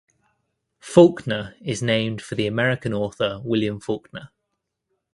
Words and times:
Faulkner 0.79 1.53
is 1.61 1.83
named 1.83 2.23
for 2.23 2.33
the 2.33 2.47
American 2.47 2.91
author 2.91 3.39
William 3.43 3.79
Faulkner. 3.79 4.31